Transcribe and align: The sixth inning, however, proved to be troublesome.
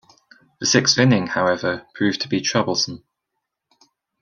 The 0.59 0.65
sixth 0.65 0.97
inning, 0.97 1.27
however, 1.27 1.85
proved 1.93 2.21
to 2.21 2.27
be 2.27 2.41
troublesome. 2.41 3.03